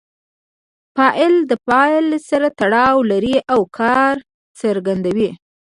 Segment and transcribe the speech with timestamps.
[0.95, 5.29] فاعل د فعل سره تړاو لري او کار ئې څرګندوي.